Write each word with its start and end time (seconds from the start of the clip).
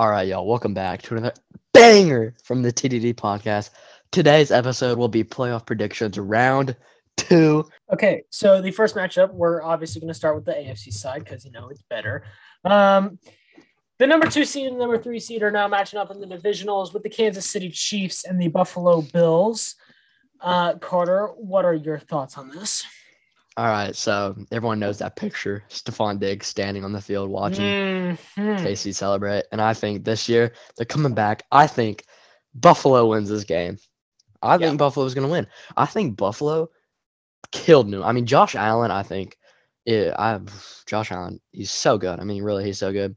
All 0.00 0.08
right, 0.08 0.26
y'all. 0.26 0.46
Welcome 0.46 0.72
back 0.72 1.02
to 1.02 1.16
another 1.16 1.34
banger 1.74 2.34
from 2.42 2.62
the 2.62 2.72
TDD 2.72 3.12
podcast. 3.16 3.68
Today's 4.10 4.50
episode 4.50 4.96
will 4.96 5.08
be 5.08 5.22
playoff 5.22 5.66
predictions 5.66 6.18
round 6.18 6.74
two. 7.18 7.68
Okay, 7.92 8.22
so 8.30 8.62
the 8.62 8.70
first 8.70 8.94
matchup, 8.94 9.30
we're 9.34 9.62
obviously 9.62 10.00
going 10.00 10.08
to 10.08 10.14
start 10.14 10.36
with 10.36 10.46
the 10.46 10.52
AFC 10.52 10.90
side 10.90 11.24
because 11.24 11.44
you 11.44 11.50
know 11.50 11.68
it's 11.68 11.82
better. 11.82 12.24
Um, 12.64 13.18
the 13.98 14.06
number 14.06 14.26
two 14.26 14.46
seed 14.46 14.68
and 14.68 14.78
number 14.78 14.96
three 14.96 15.20
seed 15.20 15.42
are 15.42 15.50
now 15.50 15.68
matching 15.68 15.98
up 15.98 16.10
in 16.10 16.18
the 16.18 16.26
divisionals 16.26 16.94
with 16.94 17.02
the 17.02 17.10
Kansas 17.10 17.44
City 17.44 17.68
Chiefs 17.68 18.24
and 18.24 18.40
the 18.40 18.48
Buffalo 18.48 19.02
Bills. 19.02 19.74
Uh, 20.40 20.78
Carter, 20.78 21.26
what 21.36 21.66
are 21.66 21.74
your 21.74 21.98
thoughts 21.98 22.38
on 22.38 22.48
this? 22.48 22.86
All 23.56 23.66
right, 23.66 23.94
so 23.94 24.36
everyone 24.52 24.78
knows 24.78 24.98
that 24.98 25.16
picture: 25.16 25.64
Stefon 25.68 26.18
Diggs 26.18 26.46
standing 26.46 26.84
on 26.84 26.92
the 26.92 27.00
field 27.00 27.28
watching 27.28 27.74
Mhm. 28.36 28.58
KC 28.58 28.92
celebrate, 28.92 29.44
and 29.52 29.60
I 29.60 29.74
think 29.74 30.04
this 30.04 30.28
year 30.28 30.52
they're 30.76 30.86
coming 30.86 31.14
back. 31.14 31.44
I 31.50 31.66
think 31.66 32.04
Buffalo 32.54 33.08
wins 33.08 33.28
this 33.28 33.44
game. 33.44 33.78
I 34.42 34.56
think 34.56 34.78
Buffalo 34.78 35.04
is 35.04 35.14
going 35.14 35.26
to 35.26 35.32
win. 35.32 35.46
I 35.76 35.86
think 35.86 36.16
Buffalo 36.16 36.70
killed 37.50 37.88
New. 37.88 38.02
I 38.02 38.12
mean, 38.12 38.26
Josh 38.26 38.54
Allen. 38.54 38.90
I 38.90 39.02
think, 39.02 39.36
yeah, 39.84 40.14
I 40.18 40.40
Josh 40.86 41.12
Allen. 41.12 41.40
He's 41.52 41.70
so 41.70 41.98
good. 41.98 42.18
I 42.20 42.24
mean, 42.24 42.42
really, 42.42 42.64
he's 42.64 42.78
so 42.78 42.92
good. 42.92 43.14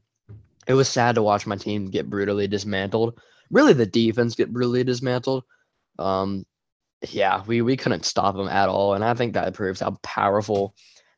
It 0.66 0.74
was 0.74 0.88
sad 0.88 1.14
to 1.14 1.22
watch 1.22 1.46
my 1.46 1.56
team 1.56 1.86
get 1.86 2.10
brutally 2.10 2.48
dismantled. 2.48 3.20
Really, 3.50 3.72
the 3.72 3.86
defense 3.86 4.34
get 4.34 4.52
brutally 4.52 4.84
dismantled. 4.84 5.44
Um, 5.98 6.44
yeah, 7.12 7.42
we 7.46 7.62
we 7.62 7.76
couldn't 7.76 8.04
stop 8.04 8.36
them 8.36 8.48
at 8.48 8.68
all, 8.68 8.94
and 8.94 9.04
I 9.04 9.14
think 9.14 9.34
that 9.34 9.54
proves 9.54 9.80
how 9.80 9.98
powerful 10.02 10.74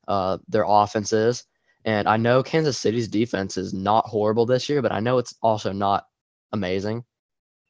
uh 0.08 0.38
their 0.48 0.64
offense 0.66 1.12
is. 1.12 1.44
And 1.84 2.08
I 2.08 2.16
know 2.16 2.42
Kansas 2.42 2.78
City's 2.78 3.06
defense 3.06 3.56
is 3.56 3.72
not 3.72 4.06
horrible 4.06 4.44
this 4.44 4.68
year, 4.68 4.82
but 4.82 4.92
I 4.92 5.00
know 5.00 5.18
it's 5.18 5.34
also 5.40 5.72
not 5.72 6.04
amazing. 6.52 7.04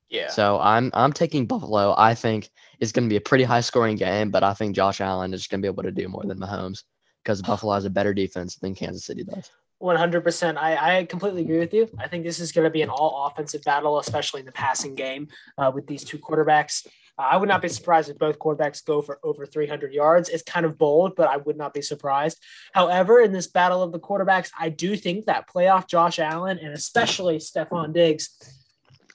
Yeah. 0.09 0.29
So 0.29 0.59
I'm 0.59 0.91
I'm 0.95 1.13
taking 1.13 1.47
Buffalo. 1.47 1.95
I 1.99 2.15
think 2.15 2.49
it's 2.81 2.93
going 2.93 3.09
to 3.09 3.13
be 3.13 3.17
a 3.17 3.21
pretty 3.21 3.45
high 3.45 3.61
scoring 3.61 3.97
game, 3.97 4.31
but 4.31 4.43
I 4.43 4.55
think 4.55 4.75
Josh 4.75 5.01
Allen 5.01 5.35
is 5.35 5.47
going 5.47 5.61
to 5.61 5.67
be 5.67 5.73
able 5.73 5.83
to 5.83 5.91
do 5.91 6.09
more 6.09 6.23
than 6.25 6.39
Mahomes 6.39 6.85
because 7.23 7.43
Buffalo 7.43 7.75
has 7.75 7.85
a 7.85 7.91
better 7.91 8.15
defense 8.15 8.57
than 8.57 8.75
Kansas 8.75 9.05
City 9.05 9.25
does. 9.25 9.51
One 9.79 9.97
hundred 9.97 10.23
percent. 10.23 10.57
I 10.57 11.01
I 11.01 11.05
completely 11.05 11.43
agree 11.43 11.59
with 11.59 11.75
you. 11.75 11.91
I 11.99 12.09
think 12.09 12.25
this 12.25 12.41
is 12.41 12.53
going 12.53 12.65
to 12.65 12.71
be 12.71 12.83
an 12.83 12.89
all 12.89 13.27
offensive 13.27 13.63
battle, 13.65 13.99
especially 13.99 14.41
in 14.41 14.47
the 14.47 14.53
passing 14.53 14.95
game 14.95 15.29
uh, 15.59 15.71
with 15.75 15.87
these 15.87 16.05
two 16.05 16.19
quarterbacks. 16.19 16.87
I 17.19 17.37
would 17.37 17.49
not 17.49 17.63
be 17.63 17.69
surprised 17.69 18.11
if 18.11 18.19
both 18.19 18.39
quarterbacks 18.39 18.85
go 18.85 19.01
for 19.01 19.19
over 19.23 19.47
three 19.47 19.67
hundred 19.67 19.93
yards. 19.93 20.29
It's 20.29 20.43
kind 20.43 20.67
of 20.67 20.77
bold, 20.77 21.17
but 21.17 21.29
I 21.29 21.39
would 21.39 21.57
not 21.57 21.73
be 21.73 21.83
surprised. 21.83 22.43
However, 22.73 23.21
in 23.21 23.33
this 23.33 23.47
battle 23.47 23.83
of 23.83 23.93
the 23.93 24.01
quarterbacks, 24.01 24.51
I 24.59 24.69
do 24.69 24.97
think 24.97 25.27
that 25.27 25.49
playoff 25.49 25.89
Josh 25.89 26.19
Allen 26.19 26.59
and 26.59 26.75
especially 26.75 27.39
Stefon 27.39 27.93
Diggs. 27.93 28.31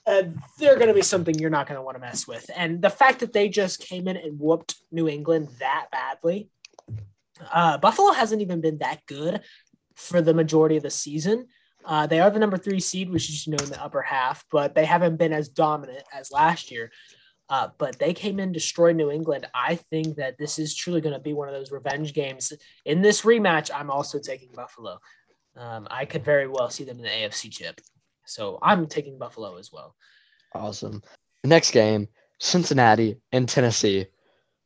Uh, 0.07 0.23
they're 0.57 0.77
going 0.77 0.87
to 0.87 0.95
be 0.95 1.03
something 1.03 1.37
you're 1.37 1.51
not 1.51 1.67
going 1.67 1.77
to 1.77 1.81
want 1.83 1.95
to 1.95 2.01
mess 2.01 2.27
with. 2.27 2.49
And 2.55 2.81
the 2.81 2.89
fact 2.89 3.19
that 3.19 3.33
they 3.33 3.49
just 3.49 3.79
came 3.79 4.07
in 4.07 4.17
and 4.17 4.39
whooped 4.39 4.73
New 4.91 5.07
England 5.07 5.49
that 5.59 5.89
badly, 5.91 6.49
uh, 7.53 7.77
Buffalo 7.77 8.11
hasn't 8.11 8.41
even 8.41 8.61
been 8.61 8.79
that 8.79 9.05
good 9.05 9.41
for 9.95 10.19
the 10.19 10.33
majority 10.33 10.75
of 10.75 10.81
the 10.81 10.89
season. 10.89 11.47
Uh, 11.85 12.07
they 12.07 12.19
are 12.19 12.31
the 12.31 12.39
number 12.39 12.57
three 12.57 12.79
seed, 12.79 13.11
which 13.11 13.29
is 13.29 13.45
you 13.45 13.51
know 13.51 13.63
in 13.63 13.69
the 13.69 13.81
upper 13.81 14.01
half, 14.01 14.43
but 14.51 14.73
they 14.73 14.85
haven't 14.85 15.17
been 15.17 15.33
as 15.33 15.49
dominant 15.49 16.03
as 16.13 16.31
last 16.31 16.71
year. 16.71 16.91
Uh, 17.51 17.67
but 17.77 17.99
they 17.99 18.13
came 18.13 18.39
in, 18.39 18.53
destroyed 18.53 18.95
New 18.95 19.11
England. 19.11 19.45
I 19.53 19.75
think 19.75 20.15
that 20.15 20.37
this 20.37 20.57
is 20.57 20.73
truly 20.73 21.01
going 21.01 21.13
to 21.13 21.19
be 21.19 21.33
one 21.33 21.49
of 21.49 21.53
those 21.53 21.69
revenge 21.69 22.13
games. 22.13 22.53
In 22.85 23.01
this 23.01 23.23
rematch, 23.23 23.69
I'm 23.75 23.91
also 23.91 24.19
taking 24.19 24.53
Buffalo. 24.53 24.99
Um, 25.57 25.85
I 25.91 26.05
could 26.05 26.23
very 26.23 26.47
well 26.47 26.69
see 26.69 26.85
them 26.85 26.95
in 26.95 27.03
the 27.03 27.09
AFC 27.09 27.51
chip. 27.51 27.81
So 28.25 28.57
I'm 28.61 28.87
taking 28.87 29.17
Buffalo 29.17 29.57
as 29.57 29.69
well. 29.69 29.95
Awesome. 30.55 31.03
Next 31.43 31.71
game, 31.71 32.07
Cincinnati 32.39 33.19
and 33.33 33.49
Tennessee. 33.49 34.05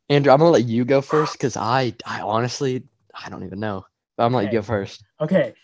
Andrew, 0.10 0.32
I'm 0.32 0.38
gonna 0.38 0.52
let 0.52 0.66
you 0.66 0.86
go 0.86 1.02
first 1.02 1.34
because 1.34 1.58
I 1.58 1.96
I 2.06 2.22
honestly 2.22 2.84
I 3.16 3.30
don't 3.30 3.44
even 3.44 3.60
know. 3.60 3.84
But 4.16 4.26
I'm 4.26 4.32
gonna 4.32 4.44
let 4.44 4.54
you 4.54 4.60
go 4.60 4.64
first. 4.64 5.04
Okay. 5.20 5.56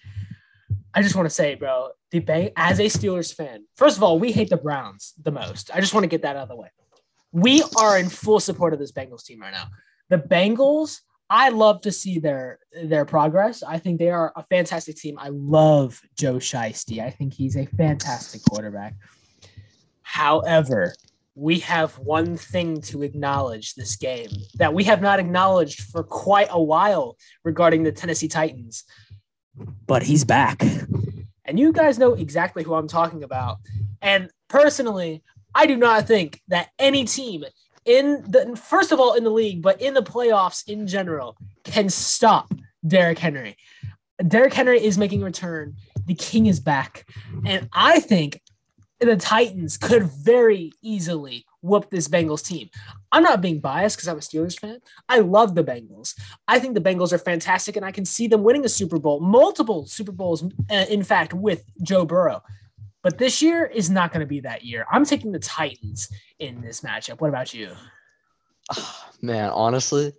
I 0.96 1.04
just 1.04 1.16
want 1.16 1.28
to 1.28 1.34
say, 1.34 1.54
bro, 1.54 1.90
the 2.10 2.20
Bang 2.20 2.50
as 2.56 2.80
a 2.80 2.86
Steelers 2.86 3.32
fan, 3.32 3.66
first 3.76 3.98
of 3.98 4.04
all, 4.04 4.18
we 4.18 4.32
hate 4.32 4.50
the 4.50 4.58
Browns 4.58 5.14
the 5.22 5.32
most. 5.32 5.70
I 5.72 5.80
just 5.80 5.94
want 5.94 6.04
to 6.04 6.10
get 6.10 6.24
that 6.24 6.36
out 6.36 6.44
of 6.44 6.50
the 6.50 6.56
way. 6.56 6.70
We 7.32 7.64
are 7.78 7.98
in 7.98 8.10
full 8.10 8.40
support 8.40 8.74
of 8.74 8.80
this 8.80 8.92
Bengals 8.92 9.24
team 9.24 9.42
right 9.42 9.52
now. 9.54 9.68
The 10.10 10.18
Bengals, 10.18 11.00
I 11.30 11.50
love 11.50 11.82
to 11.82 11.92
see 11.92 12.20
their 12.20 12.60
their 12.84 13.06
progress. 13.06 13.64
I 13.64 13.80
think 13.80 14.00
they 14.00 14.10
are 14.10 14.34
a 14.36 14.44
fantastic 14.44 14.98
team. 14.98 15.18
I 15.18 15.30
love 15.30 16.02
Joe 16.18 16.36
Shiesty. 16.36 17.00
I 17.04 17.10
think 17.10 17.34
he's 17.34 17.56
a 17.56 17.66
fantastic 17.66 18.42
quarterback. 18.44 18.96
However, 20.02 20.94
we 21.36 21.60
have 21.60 21.98
one 21.98 22.36
thing 22.36 22.82
to 22.82 23.04
acknowledge 23.04 23.76
this 23.76 23.96
game 23.96 24.30
that 24.56 24.74
we 24.74 24.84
have 24.84 25.02
not 25.02 25.20
acknowledged 25.20 25.84
for 25.84 26.04
quite 26.04 26.50
a 26.50 26.62
while 26.62 27.18
regarding 27.46 27.84
the 27.84 27.92
Tennessee 27.94 28.28
Titans 28.28 28.84
but 29.88 30.04
he's 30.04 30.24
back. 30.24 30.64
And 31.46 31.60
you 31.60 31.72
guys 31.72 32.00
know 32.00 32.14
exactly 32.14 32.64
who 32.64 32.74
I'm 32.74 32.88
talking 32.88 33.24
about. 33.24 33.58
And 34.02 34.30
personally, 34.48 35.24
I 35.54 35.66
do 35.66 35.78
not 35.78 36.08
think 36.08 36.42
that 36.48 36.70
any 36.80 37.06
team 37.06 37.44
in 37.86 38.24
the 38.28 38.56
first 38.56 38.92
of 38.92 39.00
all 39.00 39.14
in 39.14 39.24
the 39.24 39.30
league, 39.30 39.62
but 39.62 39.82
in 39.82 39.94
the 39.94 40.04
playoffs 40.04 40.68
in 40.68 40.88
general, 40.88 41.38
can 41.64 41.90
stop 41.90 42.54
Derrick 42.86 43.20
Henry. 43.20 43.58
Derrick 44.28 44.54
Henry 44.54 44.84
is 44.84 44.98
making 44.98 45.22
a 45.22 45.26
return. 45.26 45.76
The 46.06 46.14
king 46.14 46.46
is 46.46 46.60
back. 46.60 47.08
And 47.46 47.70
I 47.74 48.00
think 48.00 48.42
the 49.00 49.16
Titans 49.16 49.78
could 49.78 50.04
very 50.04 50.72
easily 50.82 51.46
whoop 51.62 51.90
this 51.90 52.08
Bengals 52.08 52.46
team. 52.46 52.70
I'm 53.12 53.24
not 53.24 53.42
being 53.42 53.60
biased 53.60 53.98
because 53.98 54.08
I'm 54.08 54.18
a 54.18 54.20
Steelers 54.20 54.60
fan. 54.60 54.80
I 55.10 55.20
love 55.20 55.56
the 55.56 55.64
Bengals. 55.64 56.14
I 56.48 56.60
think 56.60 56.76
the 56.76 56.82
Bengals 56.82 57.14
are 57.14 57.18
fantastic, 57.18 57.76
and 57.76 57.86
I 57.86 57.92
can 57.92 58.06
see 58.06 58.28
them 58.28 58.44
winning 58.44 58.66
a 58.66 58.70
Super 58.70 59.00
Bowl, 59.00 59.20
multiple 59.20 59.86
Super 59.86 60.12
Bowls, 60.12 60.44
uh, 60.44 60.86
in 60.90 61.04
fact, 61.04 61.34
with 61.34 61.64
Joe 61.82 62.06
Burrow. 62.06 62.44
But 63.04 63.18
this 63.18 63.42
year 63.42 63.66
is 63.66 63.90
not 63.90 64.12
going 64.12 64.20
to 64.20 64.28
be 64.28 64.42
that 64.42 64.64
year. 64.64 64.86
I'm 64.92 65.06
taking 65.06 65.32
the 65.32 65.40
Titans 65.40 66.10
in 66.40 66.62
this 66.62 66.82
matchup. 66.82 67.20
What 67.20 67.30
about 67.30 67.54
you? 67.54 67.72
Man, 69.22 69.50
honestly, 69.50 70.14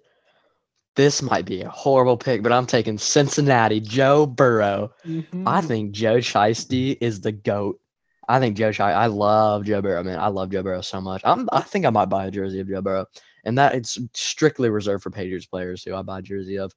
this 0.97 1.23
might 1.23 1.45
be 1.45 1.63
a 1.63 1.71
horrible 1.71 2.17
pick, 2.17 2.43
but 2.43 2.53
I'm 2.53 2.67
taking 2.67 2.99
Cincinnati, 2.99 3.81
Joe 3.81 4.27
Burrow. 4.27 4.93
I 5.05 5.09
Mhm. 5.09 5.65
think 5.65 5.93
Joe 5.93 6.19
Shiesty 6.19 6.99
is 7.01 7.21
the 7.21 7.33
GOAT. 7.33 7.81
I 8.29 8.39
think 8.39 8.57
Joe 8.57 8.73
I 8.79 9.07
love 9.07 9.65
Joe 9.65 9.83
Burrow, 9.83 10.03
man. 10.03 10.19
I 10.19 10.29
love 10.29 10.51
Joe 10.51 10.63
Burrow 10.63 10.81
so 10.81 11.01
much. 11.01 11.23
I'm, 11.25 11.49
I 11.53 11.61
think 11.63 11.87
I 11.87 11.91
might 11.91 12.07
buy 12.07 12.27
a 12.27 12.31
jersey 12.31 12.61
of 12.61 12.69
Joe 12.69 12.81
Burrow. 12.81 13.07
And 13.45 13.59
that 13.59 13.75
it's 13.75 13.99
strictly 14.15 14.71
reserved 14.71 15.03
for 15.03 15.11
Patriots 15.11 15.47
players 15.47 15.83
who 15.83 15.95
I 15.95 16.03
buy 16.03 16.21
a 16.21 16.23
jersey 16.23 16.59
of. 16.59 16.73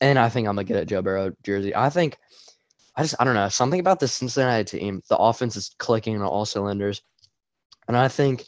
And 0.00 0.18
I 0.18 0.28
think 0.28 0.46
I'm 0.46 0.56
going 0.56 0.66
to 0.66 0.72
get 0.72 0.82
a 0.82 0.86
Joe 0.86 1.00
Burrow 1.00 1.32
jersey. 1.42 1.74
I 1.74 1.88
think, 1.88 2.18
I 2.96 3.02
just, 3.02 3.14
I 3.18 3.24
don't 3.24 3.34
know, 3.34 3.48
something 3.48 3.80
about 3.80 4.00
the 4.00 4.08
Cincinnati 4.08 4.78
team. 4.78 5.02
The 5.08 5.18
offense 5.18 5.56
is 5.56 5.74
clicking 5.78 6.16
on 6.16 6.22
all 6.22 6.44
cylinders. 6.46 7.02
And 7.88 7.96
I 7.96 8.08
think, 8.08 8.44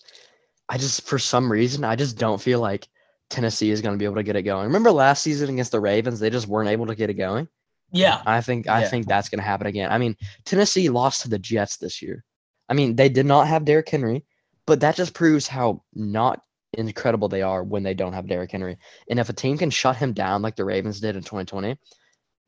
I 0.69 0.79
just, 0.79 1.03
for 1.07 1.19
some 1.19 1.51
reason, 1.51 1.85
I 1.85 1.97
just 1.97 2.19
don't 2.19 2.41
feel 2.41 2.61
like 2.61 2.89
Tennessee 3.31 3.71
is 3.71 3.83
going 3.83 3.95
to 3.95 3.99
be 3.99 4.05
able 4.05 4.17
to 4.17 4.23
get 4.23 4.37
it 4.37 4.43
going. 4.43 4.65
Remember 4.65 4.91
last 4.91 5.23
season 5.23 5.51
against 5.51 5.73
the 5.73 5.81
Ravens? 5.81 6.19
They 6.19 6.31
just 6.31 6.49
weren't 6.49 6.71
able 6.71 6.87
to 6.87 6.95
get 6.95 7.11
it 7.11 7.15
going. 7.15 7.47
Yeah. 7.93 8.23
I 8.27 8.41
think 8.41 8.69
I 8.69 8.83
Yeah. 8.83 8.89
think 8.89 9.07
that's 9.07 9.29
going 9.29 9.39
to 9.39 9.45
happen 9.45 9.67
again. 9.67 9.91
I 9.91 9.99
mean, 9.99 10.17
Tennessee 10.45 10.89
lost 10.89 11.23
to 11.23 11.29
the 11.29 11.39
Jets 11.39 11.77
this 11.77 12.03
year. 12.03 12.25
I 12.69 12.75
mean, 12.75 12.97
they 12.97 13.09
did 13.09 13.27
not 13.27 13.49
have 13.49 13.65
Derrick 13.65 13.89
Henry, 13.89 14.25
but 14.67 14.81
that 14.81 14.97
just 14.97 15.15
proves 15.15 15.47
how 15.47 15.83
not 15.95 16.41
incredible 16.75 17.29
they 17.29 17.41
are 17.43 17.63
when 17.65 17.83
they 17.83 17.95
don't 17.95 18.13
have 18.13 18.29
Derrick 18.29 18.53
Henry. 18.53 18.77
And 19.09 19.19
if 19.19 19.29
a 19.31 19.33
team 19.35 19.57
can 19.57 19.71
shut 19.71 19.97
him 19.97 20.13
down 20.13 20.43
like 20.43 20.57
the 20.57 20.67
Ravens 20.67 21.01
did 21.01 21.17
in 21.17 21.23
2020, 21.23 21.79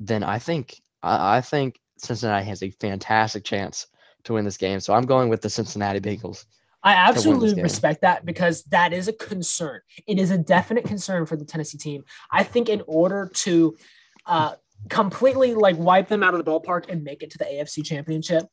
then 0.00 0.22
I 0.22 0.38
think 0.38 0.80
I, 1.02 1.38
I 1.38 1.40
think 1.40 1.78
Cincinnati 2.00 2.46
has 2.46 2.62
a 2.62 2.70
fantastic 2.70 3.44
chance 3.44 3.86
to 4.24 4.34
win 4.34 4.44
this 4.44 4.56
game. 4.56 4.80
So 4.80 4.94
I'm 4.94 5.06
going 5.06 5.28
with 5.28 5.42
the 5.42 5.50
Cincinnati 5.50 6.00
Bengals. 6.00 6.44
I 6.82 6.94
absolutely 6.94 7.62
respect 7.62 8.00
that 8.02 8.24
because 8.24 8.62
that 8.64 8.92
is 8.92 9.06
a 9.06 9.12
concern. 9.12 9.80
It 10.06 10.18
is 10.18 10.30
a 10.30 10.38
definite 10.38 10.84
concern 10.84 11.26
for 11.26 11.36
the 11.36 11.44
Tennessee 11.44 11.76
team. 11.76 12.04
I 12.30 12.42
think 12.42 12.68
in 12.68 12.82
order 12.86 13.30
to 13.34 13.76
uh, 14.24 14.54
completely 14.88 15.54
like 15.54 15.76
wipe 15.76 16.08
them 16.08 16.22
out 16.22 16.34
of 16.34 16.42
the 16.42 16.50
ballpark 16.50 16.88
and 16.88 17.04
make 17.04 17.22
it 17.22 17.30
to 17.32 17.38
the 17.38 17.44
AFC 17.44 17.84
Championship, 17.84 18.44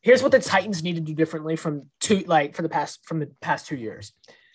here's 0.00 0.22
what 0.22 0.30
the 0.30 0.38
Titans 0.38 0.82
need 0.82 0.94
to 0.94 1.00
do 1.00 1.14
differently 1.14 1.56
from 1.56 1.88
two 2.00 2.20
like 2.20 2.54
for 2.54 2.62
the 2.62 2.68
past 2.68 3.00
from 3.04 3.18
the 3.18 3.30
past 3.40 3.66
two 3.66 3.76
years. 3.76 4.12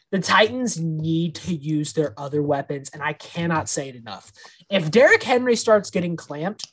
The 0.09 0.19
Titans 0.19 0.79
need 0.79 1.35
to 1.35 1.53
use 1.53 1.91
their 1.91 2.17
other 2.17 2.41
weapons, 2.41 2.89
and 2.93 3.03
I 3.03 3.11
cannot 3.11 3.67
say 3.67 3.89
it 3.89 3.95
enough. 3.95 4.31
If 4.69 4.89
Derrick 4.89 5.23
Henry 5.23 5.57
starts 5.57 5.89
getting 5.89 6.15
clamped, 6.15 6.65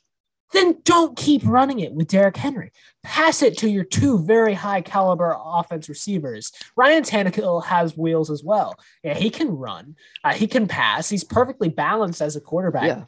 then 0.54 0.80
don't 0.84 1.16
keep 1.16 1.42
running 1.44 1.80
it 1.80 1.92
with 1.92 2.08
Derrick 2.08 2.36
Henry. 2.36 2.72
Pass 3.02 3.42
it 3.42 3.58
to 3.58 3.68
your 3.68 3.84
two 3.84 4.18
very 4.18 4.54
high 4.54 4.80
caliber 4.80 5.36
offense 5.38 5.88
receivers. 5.88 6.52
Ryan 6.76 7.02
Tannehill 7.02 7.64
has 7.64 7.96
wheels 7.96 8.30
as 8.30 8.42
well. 8.42 8.74
Yeah, 9.02 9.14
he 9.14 9.30
can 9.30 9.50
run. 9.50 9.96
Uh, 10.22 10.32
he 10.32 10.46
can 10.46 10.66
pass. 10.66 11.08
He's 11.08 11.24
perfectly 11.24 11.68
balanced 11.68 12.22
as 12.22 12.36
a 12.36 12.40
quarterback. 12.40 12.84
Yeah. 12.84 13.04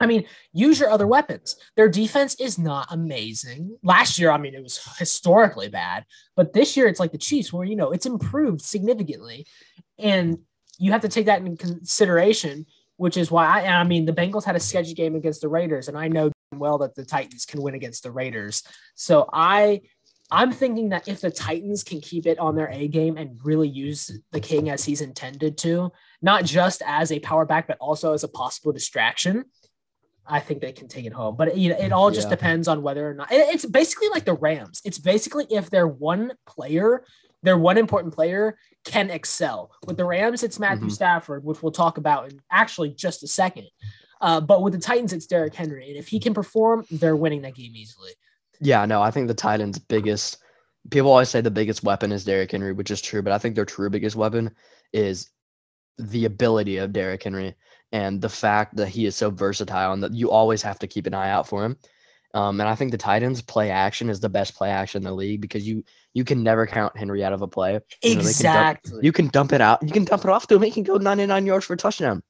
I 0.00 0.06
mean, 0.06 0.24
use 0.52 0.78
your 0.78 0.90
other 0.90 1.06
weapons. 1.06 1.56
Their 1.76 1.88
defense 1.88 2.36
is 2.36 2.58
not 2.58 2.86
amazing. 2.90 3.76
Last 3.82 4.18
year, 4.18 4.30
I 4.30 4.38
mean, 4.38 4.54
it 4.54 4.62
was 4.62 4.80
historically 4.96 5.68
bad, 5.68 6.04
but 6.36 6.52
this 6.52 6.76
year 6.76 6.86
it's 6.86 7.00
like 7.00 7.10
the 7.12 7.18
Chiefs, 7.18 7.52
where 7.52 7.66
you 7.66 7.74
know 7.74 7.90
it's 7.90 8.06
improved 8.06 8.60
significantly, 8.60 9.46
and 9.98 10.38
you 10.78 10.92
have 10.92 11.00
to 11.00 11.08
take 11.08 11.26
that 11.26 11.40
into 11.40 11.56
consideration. 11.56 12.66
Which 12.96 13.16
is 13.16 13.30
why 13.30 13.46
I, 13.46 13.80
I 13.80 13.84
mean, 13.84 14.06
the 14.06 14.12
Bengals 14.12 14.44
had 14.44 14.56
a 14.56 14.60
sketchy 14.60 14.92
game 14.92 15.14
against 15.14 15.40
the 15.40 15.48
Raiders, 15.48 15.86
and 15.86 15.96
I 15.96 16.08
know 16.08 16.32
well 16.52 16.78
that 16.78 16.94
the 16.94 17.04
Titans 17.04 17.44
can 17.44 17.62
win 17.62 17.74
against 17.74 18.02
the 18.02 18.10
Raiders. 18.10 18.62
So 18.94 19.28
I 19.32 19.82
I'm 20.30 20.52
thinking 20.52 20.90
that 20.90 21.08
if 21.08 21.22
the 21.22 21.30
Titans 21.30 21.82
can 21.82 22.02
keep 22.02 22.26
it 22.26 22.38
on 22.38 22.54
their 22.54 22.68
A 22.70 22.86
game 22.88 23.16
and 23.16 23.40
really 23.44 23.68
use 23.68 24.10
the 24.30 24.40
King 24.40 24.68
as 24.68 24.84
he's 24.84 25.00
intended 25.00 25.56
to, 25.58 25.90
not 26.20 26.44
just 26.44 26.82
as 26.84 27.10
a 27.10 27.20
power 27.20 27.46
back, 27.46 27.66
but 27.66 27.78
also 27.80 28.12
as 28.12 28.24
a 28.24 28.28
possible 28.28 28.72
distraction, 28.72 29.46
I 30.26 30.40
think 30.40 30.60
they 30.60 30.72
can 30.72 30.86
take 30.86 31.06
it 31.06 31.14
home. 31.14 31.36
But 31.36 31.56
you 31.56 31.70
know, 31.70 31.78
it 31.78 31.92
all 31.92 32.10
just 32.10 32.26
yeah. 32.26 32.34
depends 32.34 32.68
on 32.68 32.82
whether 32.82 33.08
or 33.08 33.14
not 33.14 33.28
it's 33.30 33.64
basically 33.64 34.10
like 34.10 34.26
the 34.26 34.34
Rams. 34.34 34.82
It's 34.84 34.98
basically 34.98 35.46
if 35.48 35.70
their 35.70 35.88
one 35.88 36.32
player, 36.46 37.04
their 37.42 37.56
one 37.56 37.78
important 37.78 38.12
player 38.12 38.58
can 38.84 39.08
excel. 39.08 39.72
With 39.86 39.96
the 39.96 40.04
Rams, 40.04 40.42
it's 40.42 40.58
Matthew 40.58 40.86
mm-hmm. 40.86 40.90
Stafford, 40.90 41.42
which 41.42 41.62
we'll 41.62 41.72
talk 41.72 41.96
about 41.96 42.30
in 42.30 42.40
actually 42.52 42.90
just 42.90 43.22
a 43.22 43.26
second. 43.26 43.66
Uh, 44.20 44.40
but 44.40 44.62
with 44.62 44.72
the 44.72 44.78
Titans, 44.78 45.12
it's 45.12 45.26
Derrick 45.26 45.54
Henry. 45.54 45.88
And 45.88 45.96
if 45.96 46.08
he 46.08 46.18
can 46.18 46.34
perform, 46.34 46.84
they're 46.90 47.16
winning 47.16 47.42
that 47.42 47.54
game 47.54 47.74
easily. 47.74 48.10
Yeah, 48.60 48.84
no, 48.86 49.00
I 49.00 49.10
think 49.10 49.28
the 49.28 49.34
Titans' 49.34 49.78
biggest 49.78 50.38
people 50.90 51.10
always 51.10 51.28
say 51.28 51.40
the 51.40 51.50
biggest 51.50 51.82
weapon 51.82 52.12
is 52.12 52.24
Derrick 52.24 52.50
Henry, 52.50 52.72
which 52.72 52.90
is 52.90 53.00
true, 53.00 53.22
but 53.22 53.32
I 53.32 53.38
think 53.38 53.54
their 53.54 53.64
true 53.64 53.90
biggest 53.90 54.16
weapon 54.16 54.50
is 54.92 55.30
the 55.98 56.24
ability 56.24 56.78
of 56.78 56.92
Derrick 56.92 57.22
Henry 57.22 57.54
and 57.92 58.20
the 58.20 58.28
fact 58.28 58.76
that 58.76 58.88
he 58.88 59.06
is 59.06 59.16
so 59.16 59.30
versatile 59.30 59.92
and 59.92 60.02
that 60.02 60.14
you 60.14 60.30
always 60.30 60.62
have 60.62 60.78
to 60.78 60.86
keep 60.86 61.06
an 61.06 61.14
eye 61.14 61.30
out 61.30 61.48
for 61.48 61.64
him. 61.64 61.76
Um, 62.34 62.60
and 62.60 62.68
I 62.68 62.74
think 62.74 62.90
the 62.90 62.98
Titans 62.98 63.40
play 63.40 63.70
action 63.70 64.10
is 64.10 64.20
the 64.20 64.28
best 64.28 64.54
play 64.54 64.68
action 64.68 65.00
in 65.00 65.04
the 65.04 65.14
league 65.14 65.40
because 65.40 65.66
you 65.66 65.82
you 66.12 66.24
can 66.24 66.42
never 66.42 66.66
count 66.66 66.96
Henry 66.96 67.24
out 67.24 67.32
of 67.32 67.40
a 67.40 67.48
play. 67.48 67.80
You 68.02 68.12
exactly. 68.12 68.90
Know, 68.90 68.92
can 68.92 68.92
dump, 68.92 69.04
you 69.04 69.12
can 69.12 69.28
dump 69.28 69.52
it 69.54 69.60
out. 69.62 69.82
You 69.82 69.92
can 69.92 70.04
dump 70.04 70.24
it 70.24 70.30
off 70.30 70.46
to 70.48 70.56
him. 70.56 70.62
He 70.62 70.70
can 70.70 70.82
go 70.82 70.98
99 70.98 71.46
yards 71.46 71.64
for 71.64 71.72
a 71.72 71.76
touchdown. 71.76 72.22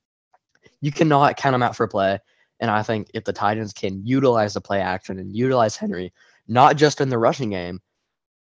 You 0.81 0.93
cannot 0.93 1.37
count 1.37 1.55
him 1.55 1.63
out 1.63 1.77
for 1.77 1.85
a 1.85 1.89
play. 1.89 2.19
And 2.61 2.71
I 2.71 2.83
think 2.83 3.09
if 3.15 3.25
the 3.25 3.33
Titans 3.33 3.73
can 3.73 4.05
utilize 4.05 4.55
the 4.55 4.61
play 4.61 4.81
action 4.81 5.19
and 5.19 5.35
utilize 5.35 5.77
Henry, 5.77 6.13
not 6.47 6.77
just 6.77 7.01
in 7.01 7.09
the 7.09 7.19
rushing 7.19 7.51
game, 7.51 7.81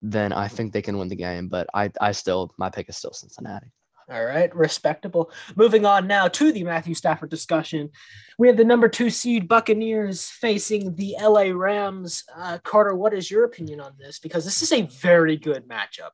then 0.01 0.33
I 0.33 0.49
think 0.49 0.73
they 0.73 0.83
can 0.83 0.99
win 0.99 1.09
the 1.09 1.17
game. 1.17 1.49
But 1.49 1.69
I, 1.73 1.91
I 2.01 2.13
still, 2.13 2.53
my 2.59 2.69
pick 2.69 2.89
is 2.89 2.97
still 2.97 3.13
Cincinnati. 3.13 3.69
All 4.11 4.25
right, 4.25 4.55
respectable. 4.55 5.31
Moving 5.55 5.87
on 5.87 6.07
now 6.07 6.27
to 6.29 6.53
the 6.53 6.65
Matthew 6.65 6.95
Stafford 6.95 7.31
discussion. 7.31 7.91
We 8.37 8.49
have 8.49 8.57
the 8.57 8.65
number 8.65 8.89
two 8.89 9.11
seed 9.11 9.47
Buccaneers 9.47 10.29
facing 10.29 10.97
the 10.97 11.17
LA 11.21 11.53
Rams. 11.55 12.25
Uh, 12.37 12.59
Carter, 12.65 12.95
what 12.95 13.15
is 13.15 13.31
your 13.31 13.45
opinion 13.45 13.81
on 13.81 13.93
this? 13.99 14.19
Because 14.19 14.45
this 14.45 14.61
is 14.61 14.73
a 14.73 14.83
very 14.83 15.37
good 15.37 15.69
matchup. 15.69 16.11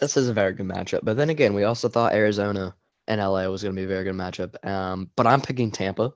This 0.00 0.16
is 0.16 0.28
a 0.28 0.32
very 0.32 0.52
good 0.52 0.66
matchup. 0.66 1.00
But 1.02 1.16
then 1.16 1.30
again, 1.30 1.52
we 1.52 1.64
also 1.64 1.88
thought 1.88 2.14
Arizona 2.14 2.74
and 3.08 3.20
LA 3.20 3.46
was 3.48 3.62
going 3.62 3.74
to 3.74 3.80
be 3.80 3.84
a 3.84 3.88
very 3.88 4.04
good 4.04 4.14
matchup. 4.14 4.64
Um, 4.66 5.10
but 5.16 5.26
I'm 5.26 5.40
picking 5.40 5.70
Tampa. 5.70 6.12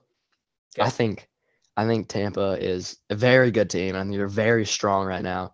I 0.79 0.89
think 0.89 1.27
I 1.75 1.85
think 1.85 2.07
Tampa 2.07 2.57
is 2.59 2.97
a 3.09 3.15
very 3.15 3.51
good 3.51 3.69
team. 3.69 3.95
I 3.95 4.01
think 4.01 4.15
they're 4.15 4.27
very 4.27 4.65
strong 4.65 5.05
right 5.05 5.21
now. 5.21 5.53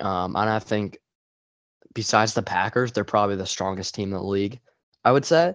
Um, 0.00 0.36
and 0.36 0.48
I 0.48 0.58
think 0.58 0.98
besides 1.94 2.34
the 2.34 2.42
Packers, 2.42 2.92
they're 2.92 3.04
probably 3.04 3.36
the 3.36 3.46
strongest 3.46 3.94
team 3.94 4.10
in 4.10 4.18
the 4.18 4.22
league. 4.22 4.60
I 5.04 5.12
would 5.12 5.24
say, 5.24 5.54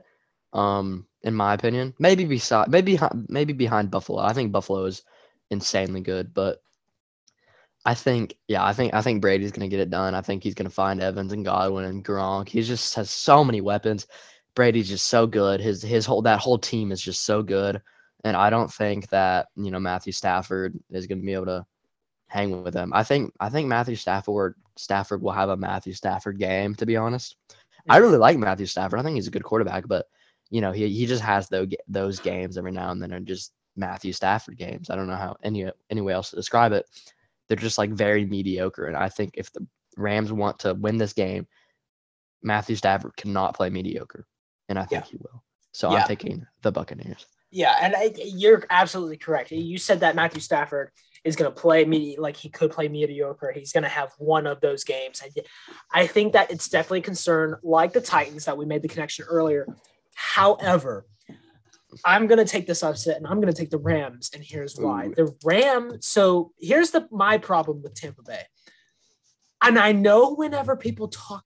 um, 0.53 1.05
in 1.23 1.33
my 1.33 1.53
opinion, 1.53 1.93
maybe 1.99 2.25
beside 2.25 2.69
maybe 2.69 2.99
maybe 3.27 3.53
behind 3.53 3.91
Buffalo. 3.91 4.19
I 4.19 4.33
think 4.33 4.51
Buffalo 4.51 4.85
is 4.85 5.03
insanely 5.49 6.01
good, 6.01 6.33
but 6.33 6.61
I 7.85 7.93
think 7.93 8.35
yeah, 8.47 8.63
I 8.63 8.73
think 8.73 8.93
I 8.93 9.01
think 9.01 9.21
Brady's 9.21 9.51
gonna 9.51 9.67
get 9.67 9.79
it 9.79 9.89
done. 9.89 10.15
I 10.15 10.21
think 10.21 10.43
he's 10.43 10.55
gonna 10.55 10.69
find 10.69 11.01
Evans 11.01 11.33
and 11.33 11.45
Godwin 11.45 11.85
and 11.85 12.03
Gronk. 12.05 12.49
He 12.49 12.61
just 12.61 12.95
has 12.95 13.09
so 13.09 13.43
many 13.43 13.61
weapons. 13.61 14.07
Brady's 14.55 14.89
just 14.89 15.07
so 15.07 15.27
good. 15.27 15.61
His 15.61 15.81
his 15.81 16.05
whole 16.05 16.21
that 16.23 16.39
whole 16.39 16.57
team 16.57 16.91
is 16.91 17.01
just 17.01 17.25
so 17.25 17.41
good. 17.43 17.81
And 18.25 18.35
I 18.35 18.49
don't 18.49 18.71
think 18.71 19.07
that, 19.09 19.47
you 19.55 19.71
know, 19.71 19.79
Matthew 19.79 20.11
Stafford 20.11 20.77
is 20.89 21.07
going 21.07 21.19
to 21.19 21.25
be 21.25 21.33
able 21.33 21.45
to 21.45 21.65
hang 22.27 22.63
with 22.63 22.73
them. 22.73 22.91
I 22.93 23.03
think 23.03 23.33
I 23.39 23.49
think 23.49 23.67
Matthew 23.67 23.95
Stafford 23.95 24.55
Stafford 24.77 25.21
will 25.21 25.31
have 25.31 25.49
a 25.49 25.57
Matthew 25.57 25.93
Stafford 25.93 26.39
game, 26.39 26.75
to 26.75 26.85
be 26.85 26.97
honest. 26.97 27.35
I 27.89 27.97
really 27.97 28.17
like 28.17 28.37
Matthew 28.37 28.65
Stafford. 28.65 28.99
I 28.99 29.03
think 29.03 29.15
he's 29.15 29.27
a 29.27 29.31
good 29.31 29.43
quarterback, 29.43 29.87
but 29.87 30.05
you 30.49 30.61
know, 30.61 30.71
he 30.71 30.87
he 30.89 31.05
just 31.05 31.23
has 31.23 31.49
those 31.49 31.69
those 31.87 32.19
games 32.19 32.57
every 32.57 32.71
now 32.71 32.91
and 32.91 33.01
then 33.01 33.13
are 33.13 33.19
just 33.19 33.53
Matthew 33.75 34.13
Stafford 34.13 34.57
games. 34.57 34.89
I 34.89 34.95
don't 34.95 35.07
know 35.07 35.15
how 35.15 35.37
any 35.43 35.69
any 35.89 36.01
way 36.01 36.13
else 36.13 36.29
to 36.31 36.35
describe 36.35 36.71
it. 36.71 36.85
They're 37.47 37.57
just 37.57 37.77
like 37.77 37.91
very 37.91 38.25
mediocre. 38.25 38.85
And 38.85 38.97
I 38.97 39.09
think 39.09 39.31
if 39.35 39.51
the 39.51 39.65
Rams 39.97 40.31
want 40.31 40.59
to 40.59 40.73
win 40.75 40.97
this 40.97 41.13
game, 41.13 41.47
Matthew 42.43 42.75
Stafford 42.75 43.15
cannot 43.15 43.55
play 43.55 43.69
mediocre. 43.69 44.25
And 44.69 44.79
I 44.79 44.85
think 44.85 45.03
yeah. 45.03 45.09
he 45.11 45.17
will. 45.17 45.43
So 45.73 45.91
yeah. 45.91 45.97
I'm 45.97 46.07
taking 46.07 46.45
the 46.61 46.71
Buccaneers. 46.71 47.25
Yeah, 47.51 47.75
and 47.81 47.95
I, 47.95 48.11
you're 48.15 48.63
absolutely 48.69 49.17
correct. 49.17 49.51
You 49.51 49.77
said 49.77 50.01
that 50.01 50.15
Matthew 50.15 50.39
Stafford 50.39 50.91
is 51.23 51.35
going 51.35 51.51
to 51.51 51.59
play 51.59 51.83
me 51.83 52.15
like 52.17 52.37
he 52.37 52.47
could 52.47 52.71
play 52.71 52.87
mediocre. 52.87 53.51
He's 53.51 53.71
going 53.71 53.83
to 53.83 53.89
have 53.89 54.13
one 54.19 54.47
of 54.47 54.61
those 54.61 54.83
games. 54.83 55.21
I, 55.23 56.01
I 56.01 56.07
think 56.07 56.33
that 56.33 56.51
it's 56.51 56.69
definitely 56.69 56.99
a 56.99 57.03
concern, 57.03 57.55
like 57.63 57.91
the 57.91 58.01
Titans 58.01 58.45
that 58.45 58.57
we 58.57 58.65
made 58.65 58.83
the 58.83 58.87
connection 58.87 59.25
earlier. 59.27 59.67
However, 60.13 61.05
I'm 62.05 62.27
going 62.27 62.37
to 62.37 62.45
take 62.45 62.67
this 62.67 62.83
upset 62.83 63.17
and 63.17 63.25
I'm 63.25 63.41
going 63.41 63.51
to 63.51 63.59
take 63.59 63.71
the 63.71 63.79
Rams, 63.79 64.29
and 64.33 64.43
here's 64.43 64.77
why. 64.77 65.07
Ooh. 65.07 65.15
The 65.15 65.35
Ram. 65.43 65.97
So 66.01 66.51
here's 66.59 66.91
the 66.91 67.07
my 67.11 67.37
problem 67.39 67.81
with 67.81 67.95
Tampa 67.95 68.21
Bay, 68.21 68.43
and 69.63 69.79
I 69.79 69.91
know 69.91 70.35
whenever 70.35 70.75
people 70.75 71.07
talk 71.07 71.43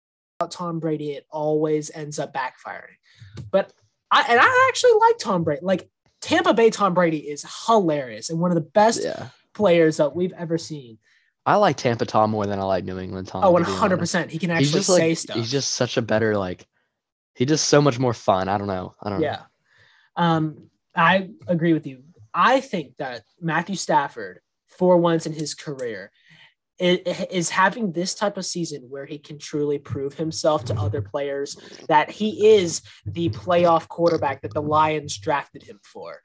Tom 0.51 0.79
Brady, 0.79 1.11
it 1.11 1.25
always 1.29 1.91
ends 1.91 2.19
up 2.19 2.33
backfiring. 2.33 2.97
But 3.51 3.73
I 4.11 4.25
and 4.29 4.39
I 4.39 4.67
actually 4.69 4.93
like 4.99 5.17
Tom 5.17 5.43
Brady. 5.43 5.61
Like 5.63 5.89
Tampa 6.21 6.53
Bay 6.53 6.69
Tom 6.69 6.93
Brady 6.93 7.17
is 7.17 7.45
hilarious 7.67 8.29
and 8.29 8.39
one 8.39 8.51
of 8.51 8.55
the 8.55 8.61
best 8.61 9.03
yeah. 9.03 9.27
players 9.53 9.97
that 9.97 10.15
we've 10.15 10.33
ever 10.33 10.57
seen. 10.57 10.97
I 11.45 11.55
like 11.55 11.75
Tampa 11.75 12.05
Tom 12.05 12.31
more 12.31 12.45
than 12.45 12.59
I 12.59 12.63
like 12.63 12.85
New 12.85 12.97
England 12.97 13.27
Tom. 13.27 13.43
Oh, 13.43 13.53
100%. 13.53 14.29
He 14.29 14.39
can 14.39 14.49
actually 14.49 14.71
just, 14.71 14.87
say 14.87 15.09
like, 15.09 15.17
stuff. 15.17 15.35
He's 15.35 15.51
just 15.51 15.71
such 15.71 15.97
a 15.97 16.01
better, 16.01 16.37
like, 16.37 16.65
he 17.35 17.45
just 17.45 17.67
so 17.67 17.81
much 17.81 17.99
more 17.99 18.13
fun. 18.13 18.47
I 18.47 18.57
don't 18.57 18.67
know. 18.67 18.95
I 19.01 19.09
don't 19.09 19.21
yeah. 19.21 19.41
know. 20.17 20.23
Um, 20.23 20.69
I 20.95 21.31
agree 21.47 21.73
with 21.73 21.85
you. 21.85 22.03
I 22.33 22.61
think 22.61 22.95
that 22.97 23.23
Matthew 23.41 23.75
Stafford, 23.75 24.39
for 24.67 24.97
once 24.97 25.25
in 25.25 25.33
his 25.33 25.53
career, 25.53 26.11
is 26.83 27.49
having 27.49 27.91
this 27.91 28.13
type 28.13 28.37
of 28.37 28.45
season 28.45 28.81
where 28.89 29.05
he 29.05 29.17
can 29.17 29.39
truly 29.39 29.77
prove 29.77 30.13
himself 30.13 30.65
to 30.65 30.75
other 30.75 31.01
players 31.01 31.55
that 31.87 32.11
he 32.11 32.55
is 32.55 32.81
the 33.05 33.29
playoff 33.29 33.87
quarterback 33.87 34.41
that 34.41 34.53
the 34.53 34.61
Lions 34.61 35.17
drafted 35.17 35.63
him 35.63 35.79
for. 35.83 36.21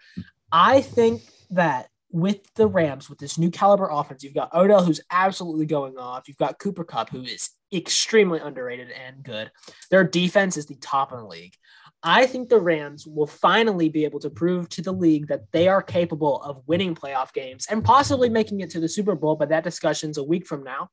I 0.51 0.81
think 0.81 1.23
that 1.51 1.89
with 2.11 2.53
the 2.55 2.67
Rams, 2.67 3.11
with 3.11 3.19
this 3.19 3.39
new 3.39 3.51
caliber 3.51 3.89
offense, 3.91 4.25
you've 4.25 4.35
got 4.35 4.55
Odell, 4.55 4.83
who's 4.83 5.01
absolutely 5.11 5.67
going 5.67 5.99
off. 5.99 6.27
You've 6.27 6.39
got 6.39 6.59
Cooper 6.59 6.85
Kupp, 6.85 7.11
who 7.11 7.23
is 7.23 7.51
extremely 7.73 8.41
underrated 8.41 8.91
and 8.91 9.23
good. 9.23 9.51
Their 9.91 10.05
defense 10.05 10.57
is 10.57 10.67
the 10.67 10.77
top 10.77 11.13
in 11.13 11.19
the 11.19 11.27
league. 11.27 11.55
I 12.03 12.27
think 12.27 12.49
the 12.49 12.61
Rams 12.61 13.07
will 13.07 13.27
finally 13.27 13.89
be 13.89 14.05
able 14.05 14.21
to 14.21 14.31
prove 14.31 14.69
to 14.71 14.83
the 14.83 14.93
league 14.93 15.29
that 15.29 15.51
they 15.51 15.67
are 15.67 15.83
capable 15.83 16.41
of 16.43 16.63
winning 16.67 16.95
playoff 16.95 17.33
games 17.33 17.67
and 17.69 17.85
possibly 17.85 18.29
making 18.29 18.61
it 18.61 18.71
to 18.71 18.81
the 18.81 18.89
Super 18.89 19.17
Bowl, 19.17 19.35
but 19.35 19.49
that 19.49 19.65
discussion's 19.65 20.17
a 20.17 20.23
week 20.23 20.47
from 20.47 20.63
now. 20.63 20.91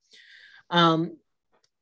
Um, 0.72 1.18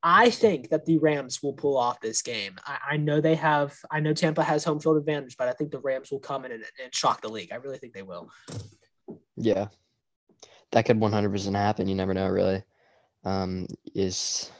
I 0.05 0.29
think 0.29 0.69
that 0.69 0.85
the 0.85 0.97
Rams 0.97 1.41
will 1.41 1.53
pull 1.53 1.77
off 1.77 2.01
this 2.01 2.21
game. 2.21 2.57
I, 2.65 2.77
I, 2.91 2.97
know 2.97 3.21
they 3.21 3.35
have, 3.35 3.73
I 3.89 4.01
know 4.01 4.13
Tampa 4.13 4.43
has 4.43 4.65
home 4.65 4.81
field 4.81 4.97
advantage, 4.97 5.37
but 5.37 5.47
I 5.47 5.53
think 5.53 5.71
the 5.71 5.79
Rams 5.79 6.11
will 6.11 6.19
come 6.19 6.43
in 6.43 6.51
and, 6.51 6.65
and 6.83 6.93
shock 6.93 7.21
the 7.21 7.29
league. 7.29 7.53
I 7.53 7.55
really 7.55 7.77
think 7.77 7.93
they 7.93 8.01
will. 8.01 8.29
Yeah, 9.37 9.67
that 10.71 10.85
could 10.85 10.99
100% 10.99 11.55
happen. 11.55 11.87
You 11.87 11.95
never 11.95 12.13
know, 12.13 12.27
really. 12.27 12.61
Um, 13.23 13.67
is 13.95 14.51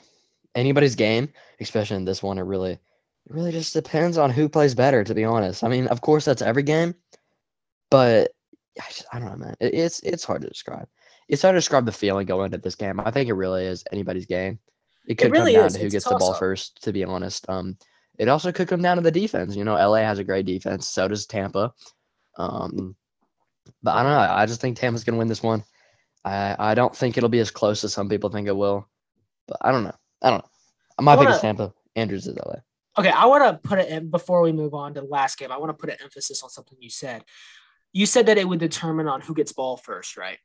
anybody's 0.55 0.96
game, 0.96 1.34
especially 1.60 1.98
in 1.98 2.05
this 2.05 2.24
one, 2.24 2.38
it 2.38 2.43
really– 2.43 2.79
it 3.25 3.34
really 3.34 3.51
just 3.51 3.74
depends 3.74 4.18
on 4.18 4.30
who 4.30 4.50
plays 4.50 4.75
better, 4.75 5.03
to 5.03 5.15
be 5.15 5.24
honest. 5.24 5.63
I 5.63 5.70
mean, 5.70 5.88
of 5.88 6.01
course, 6.01 6.25
that's 6.25 6.42
every 6.42 6.63
game, 6.63 6.96
but 7.89 8.32
I, 8.80 8.86
just, 8.88 9.06
I 9.13 9.20
don't 9.20 9.30
know, 9.30 9.46
man. 9.46 9.56
It, 9.60 9.74
it's 9.74 10.00
it's 10.01 10.24
hard 10.24 10.42
to 10.42 10.50
describe. 10.50 10.88
It's 11.30 11.42
hard 11.42 11.53
to 11.53 11.58
describe 11.58 11.86
the 11.86 11.92
feeling 11.92 12.25
going 12.25 12.48
into 12.48 12.58
this 12.58 12.75
game. 12.75 13.00
I 13.00 13.12
think 13.12 13.30
it 13.30 13.34
really 13.34 13.65
is 13.65 13.84
anybody's 13.92 14.25
game. 14.25 14.60
It 15.08 15.15
could 15.15 15.27
it 15.27 15.32
really 15.32 15.53
come 15.53 15.62
down 15.62 15.68
is. 15.68 15.74
to 15.74 15.80
who 15.80 15.86
it's 15.86 15.94
gets 15.94 16.06
the 16.06 16.15
ball 16.15 16.34
first, 16.34 16.84
to 16.84 16.92
be 16.92 17.03
honest. 17.03 17.48
Um, 17.50 17.77
it 18.18 18.27
also 18.27 18.51
could 18.51 18.68
come 18.68 18.82
down 18.82 18.98
to 18.98 19.03
the 19.03 19.12
defense. 19.12 19.56
You 19.56 19.63
know, 19.63 19.75
LA 19.75 19.98
has 19.98 20.20
a 20.20 20.24
great 20.24 20.46
defense. 20.46 20.88
So 20.88 21.08
does 21.08 21.25
Tampa. 21.25 21.74
Um, 22.38 22.96
but 23.82 23.96
I 23.96 24.03
don't 24.03 24.12
know. 24.12 24.34
I 24.36 24.46
just 24.46 24.62
think 24.62 24.77
Tampa's 24.77 25.03
gonna 25.03 25.18
win 25.18 25.27
this 25.27 25.44
one. 25.44 25.63
I 26.25 26.56
I 26.60 26.75
don't 26.75 26.96
think 26.96 27.18
it'll 27.18 27.30
be 27.30 27.39
as 27.39 27.51
close 27.51 27.84
as 27.84 27.94
some 27.94 28.10
people 28.10 28.30
think 28.30 28.48
it 28.48 28.56
will. 28.56 28.88
But 29.48 29.58
I 29.62 29.72
don't 29.72 29.84
know. 29.84 29.96
I 30.22 30.30
don't 30.30 30.39
know. 30.39 31.03
My 31.03 31.15
pick 31.15 31.30
is 31.30 31.39
Tampa. 31.39 31.74
Andrews 31.96 32.27
is 32.27 32.36
LA. 32.36 32.56
Okay, 32.98 33.10
I 33.10 33.26
want 33.26 33.44
to 33.44 33.68
put 33.68 33.80
it 33.80 33.90
in 33.90 34.10
before 34.10 34.42
we 34.42 34.52
move 34.52 34.74
on 34.74 34.94
to 34.94 35.02
the 35.02 35.08
last 35.08 35.38
game. 35.38 35.52
I 35.52 35.58
want 35.58 35.70
to 35.70 35.74
put 35.74 35.90
an 35.90 35.98
emphasis 36.04 36.44
on 36.44 36.50
something 36.50 36.78
you 36.80 36.90
said. 36.90 37.24
You 37.92 38.06
said 38.06 38.28
that 38.28 38.38
it 38.38 38.48
would 38.48 38.60
determine 38.60 39.08
on 39.08 39.22
who 39.22 39.34
gets 39.34 39.52
ball 39.52 39.78
first, 39.78 40.18
right? 40.18 40.38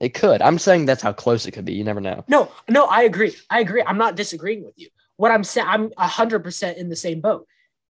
It 0.00 0.14
could. 0.14 0.42
I'm 0.42 0.58
saying 0.58 0.86
that's 0.86 1.02
how 1.02 1.12
close 1.12 1.46
it 1.46 1.52
could 1.52 1.64
be. 1.64 1.74
You 1.74 1.84
never 1.84 2.00
know. 2.00 2.24
No, 2.28 2.50
no, 2.68 2.86
I 2.86 3.02
agree. 3.02 3.34
I 3.50 3.60
agree. 3.60 3.82
I'm 3.86 3.98
not 3.98 4.16
disagreeing 4.16 4.64
with 4.64 4.74
you. 4.76 4.88
What 5.16 5.30
I'm 5.30 5.44
saying, 5.44 5.68
I'm 5.68 5.90
100% 5.90 6.76
in 6.76 6.88
the 6.88 6.96
same 6.96 7.20
boat. 7.20 7.46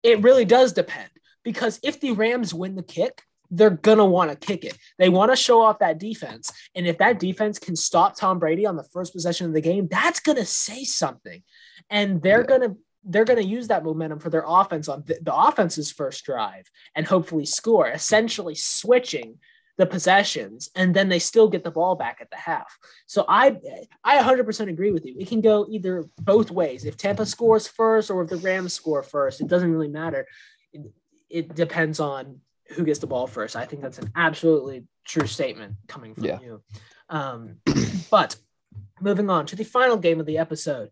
It 0.02 0.22
really 0.22 0.44
does 0.44 0.72
depend 0.72 1.10
because 1.44 1.78
if 1.82 2.00
the 2.00 2.12
Rams 2.12 2.54
win 2.54 2.76
the 2.76 2.82
kick, 2.82 3.22
they're 3.50 3.70
gonna 3.70 4.06
want 4.06 4.30
to 4.30 4.36
kick 4.36 4.64
it. 4.64 4.78
They 4.98 5.08
want 5.08 5.32
to 5.32 5.36
show 5.36 5.60
off 5.60 5.80
that 5.80 5.98
defense, 5.98 6.52
and 6.74 6.86
if 6.86 6.98
that 6.98 7.18
defense 7.18 7.58
can 7.58 7.74
stop 7.74 8.16
Tom 8.16 8.38
Brady 8.38 8.64
on 8.64 8.76
the 8.76 8.84
first 8.84 9.12
possession 9.12 9.46
of 9.46 9.52
the 9.52 9.60
game, 9.60 9.88
that's 9.90 10.20
gonna 10.20 10.46
say 10.46 10.84
something, 10.84 11.42
and 11.90 12.22
they're 12.22 12.42
yeah. 12.42 12.46
gonna 12.46 12.76
they're 13.04 13.24
gonna 13.24 13.40
use 13.40 13.68
that 13.68 13.84
momentum 13.84 14.18
for 14.18 14.30
their 14.30 14.44
offense 14.46 14.88
on 14.88 15.02
the, 15.06 15.18
the 15.22 15.34
offense's 15.34 15.90
first 15.90 16.24
drive 16.24 16.70
and 16.94 17.06
hopefully 17.06 17.46
score, 17.46 17.88
essentially 17.88 18.54
switching 18.54 19.38
the 19.80 19.86
possessions 19.86 20.70
and 20.76 20.94
then 20.94 21.08
they 21.08 21.18
still 21.18 21.48
get 21.48 21.64
the 21.64 21.70
ball 21.70 21.94
back 21.96 22.18
at 22.20 22.30
the 22.30 22.36
half. 22.36 22.78
So 23.06 23.24
I 23.26 23.56
I 24.04 24.18
100% 24.18 24.68
agree 24.68 24.92
with 24.92 25.06
you. 25.06 25.16
It 25.18 25.28
can 25.28 25.40
go 25.40 25.66
either 25.70 26.04
both 26.18 26.50
ways. 26.50 26.84
If 26.84 26.98
Tampa 26.98 27.24
scores 27.24 27.66
first 27.66 28.10
or 28.10 28.22
if 28.22 28.28
the 28.28 28.36
Rams 28.36 28.74
score 28.74 29.02
first, 29.02 29.40
it 29.40 29.48
doesn't 29.48 29.72
really 29.72 29.88
matter. 29.88 30.26
It, 30.72 30.82
it 31.30 31.54
depends 31.54 31.98
on 31.98 32.40
who 32.76 32.84
gets 32.84 32.98
the 32.98 33.06
ball 33.06 33.26
first. 33.26 33.56
I 33.56 33.64
think 33.64 33.80
that's 33.80 33.98
an 33.98 34.12
absolutely 34.14 34.84
true 35.06 35.26
statement 35.26 35.76
coming 35.88 36.14
from 36.14 36.24
yeah. 36.24 36.38
you. 36.40 36.62
Um, 37.08 37.56
but 38.10 38.36
moving 39.00 39.30
on 39.30 39.46
to 39.46 39.56
the 39.56 39.64
final 39.64 39.96
game 39.96 40.20
of 40.20 40.26
the 40.26 40.38
episode. 40.38 40.90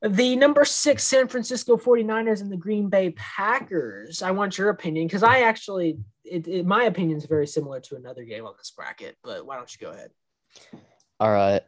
The 0.00 0.36
number 0.36 0.64
six 0.64 1.02
San 1.04 1.26
Francisco 1.26 1.76
49ers 1.76 2.40
and 2.40 2.52
the 2.52 2.56
Green 2.56 2.88
Bay 2.88 3.10
Packers. 3.10 4.22
I 4.22 4.30
want 4.30 4.56
your 4.56 4.70
opinion 4.70 5.06
because 5.06 5.24
I 5.24 5.40
actually, 5.40 5.98
it, 6.24 6.46
it, 6.46 6.66
my 6.66 6.84
opinion 6.84 7.18
is 7.18 7.24
very 7.24 7.46
similar 7.46 7.80
to 7.80 7.96
another 7.96 8.24
game 8.24 8.46
on 8.46 8.54
this 8.56 8.70
bracket, 8.70 9.16
but 9.24 9.44
why 9.44 9.56
don't 9.56 9.72
you 9.72 9.84
go 9.84 9.92
ahead? 9.92 10.10
All 11.18 11.32
right. 11.32 11.62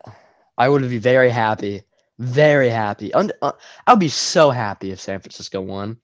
I 0.56 0.68
would 0.68 0.88
be 0.88 0.98
very 0.98 1.30
happy, 1.30 1.82
very 2.18 2.68
happy. 2.68 3.12
Uh, 3.12 3.52
I'll 3.86 3.96
be 3.96 4.08
so 4.08 4.50
happy 4.50 4.92
if 4.92 5.00
San 5.00 5.20
Francisco 5.20 5.60
won 5.60 5.98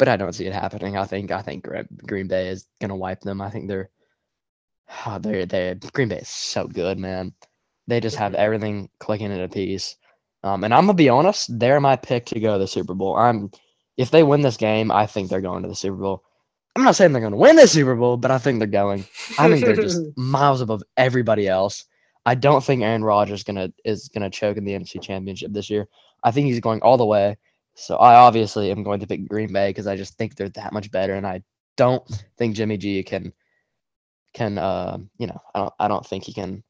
but 0.00 0.08
I 0.08 0.16
don't 0.16 0.32
see 0.32 0.46
it 0.46 0.54
happening. 0.54 0.96
I 0.96 1.04
think 1.04 1.30
I 1.30 1.42
think 1.42 1.68
Green 2.06 2.26
Bay 2.26 2.48
is 2.48 2.66
gonna 2.80 2.96
wipe 2.96 3.20
them. 3.20 3.42
I 3.42 3.50
think 3.50 3.68
they're 3.68 3.90
oh, 5.06 5.18
they're 5.22 5.44
they 5.44 5.74
Green 5.92 6.08
Bay 6.08 6.18
is 6.20 6.28
so 6.28 6.66
good, 6.66 6.98
man. 6.98 7.34
They 7.86 8.00
just 8.00 8.16
have 8.16 8.34
everything 8.34 8.88
clicking 8.98 9.30
in 9.30 9.40
a 9.40 9.48
piece. 9.48 9.96
Um, 10.42 10.64
and 10.64 10.72
I'm 10.72 10.86
gonna 10.86 10.94
be 10.94 11.08
honest, 11.08 11.58
they're 11.58 11.80
my 11.80 11.96
pick 11.96 12.26
to 12.26 12.40
go 12.40 12.54
to 12.54 12.58
the 12.58 12.66
Super 12.66 12.94
Bowl. 12.94 13.16
I'm 13.16 13.50
if 13.96 14.10
they 14.10 14.22
win 14.22 14.40
this 14.40 14.56
game, 14.56 14.90
I 14.90 15.06
think 15.06 15.28
they're 15.28 15.40
going 15.40 15.62
to 15.62 15.68
the 15.68 15.74
Super 15.74 15.96
Bowl. 15.96 16.24
I'm 16.74 16.84
not 16.84 16.96
saying 16.96 17.12
they're 17.12 17.20
going 17.20 17.32
to 17.32 17.38
win 17.38 17.56
the 17.56 17.66
Super 17.66 17.96
Bowl, 17.96 18.16
but 18.16 18.30
I 18.30 18.38
think 18.38 18.58
they're 18.58 18.68
going. 18.68 19.04
I 19.38 19.48
think 19.48 19.64
they're 19.64 19.74
just 19.74 20.00
miles 20.16 20.60
above 20.60 20.82
everybody 20.96 21.48
else. 21.48 21.84
I 22.24 22.34
don't 22.34 22.64
think 22.64 22.82
Aaron 22.82 23.04
Rodgers 23.04 23.42
gonna 23.42 23.72
is 23.84 24.08
gonna 24.08 24.30
choke 24.30 24.56
in 24.56 24.64
the 24.64 24.72
NFC 24.72 25.02
Championship 25.02 25.52
this 25.52 25.68
year. 25.68 25.88
I 26.22 26.30
think 26.30 26.46
he's 26.46 26.60
going 26.60 26.80
all 26.82 26.96
the 26.96 27.06
way. 27.06 27.36
So 27.74 27.96
I 27.96 28.14
obviously 28.14 28.70
am 28.70 28.82
going 28.82 29.00
to 29.00 29.06
pick 29.06 29.28
Green 29.28 29.52
Bay 29.52 29.70
because 29.70 29.86
I 29.86 29.96
just 29.96 30.16
think 30.16 30.34
they're 30.34 30.48
that 30.50 30.72
much 30.72 30.90
better, 30.90 31.14
and 31.14 31.26
I 31.26 31.42
don't 31.76 32.06
think 32.36 32.56
Jimmy 32.56 32.76
G 32.76 33.02
can 33.02 33.32
can 34.32 34.58
uh 34.58 34.98
you 35.18 35.26
know 35.26 35.40
I 35.54 35.58
don't 35.58 35.74
I 35.80 35.88
don't 35.88 36.06
think 36.06 36.24
he 36.24 36.32
can 36.32 36.62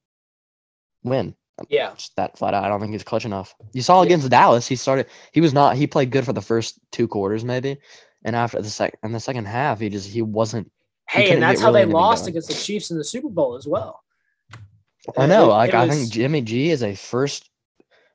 win. 1.03 1.35
Yeah, 1.69 1.93
just 1.95 2.17
that 2.17 2.39
flat 2.39 2.55
out. 2.55 2.65
I 2.65 2.69
don't 2.69 2.81
think 2.81 2.93
he's 2.93 3.05
clutch 3.05 3.25
enough. 3.25 3.55
You 3.73 3.83
saw 3.83 4.03
against 4.03 4.25
yeah. 4.25 4.31
Dallas, 4.31 4.67
he 4.67 4.77
started. 4.77 5.07
He 5.33 5.41
was 5.41 5.53
not. 5.53 5.77
He 5.77 5.87
played 5.87 6.11
good 6.11 6.25
for 6.25 6.33
the 6.33 6.41
first 6.41 6.79
two 6.91 7.07
quarters 7.07 7.45
maybe, 7.45 7.79
and 8.25 8.35
after 8.35 8.63
the 8.63 8.71
second 8.71 8.99
in 9.03 9.13
the 9.13 9.21
second 9.21 9.47
half, 9.47 9.81
he 9.81 9.89
just 9.89 10.09
he 10.09 10.23
wasn't. 10.23 10.71
Hey, 11.09 11.27
he 11.27 11.31
and 11.33 11.43
that's 11.43 11.61
how 11.61 11.73
really 11.73 11.85
they 11.85 11.93
lost 11.93 12.27
against 12.27 12.49
the 12.49 12.55
Chiefs 12.55 12.91
in 12.91 12.99
the 12.99 13.05
Super 13.05 13.29
Bowl 13.29 13.57
as 13.57 13.67
well. 13.67 14.03
I 15.17 15.25
uh, 15.25 15.27
know. 15.27 15.45
It, 15.45 15.49
like 15.49 15.75
it 15.75 15.77
was... 15.77 15.89
I 15.89 15.93
think 15.93 16.11
Jimmy 16.11 16.41
G 16.41 16.71
is 16.71 16.83
a 16.83 16.95
first 16.95 17.51